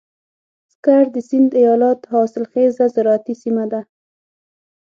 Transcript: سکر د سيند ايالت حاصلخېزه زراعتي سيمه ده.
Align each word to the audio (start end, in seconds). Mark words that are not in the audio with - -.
سکر 0.71 1.03
د 1.15 1.17
سيند 1.29 1.51
ايالت 1.61 1.99
حاصلخېزه 2.11 2.85
زراعتي 2.95 3.33
سيمه 3.43 3.65
ده. 3.71 3.81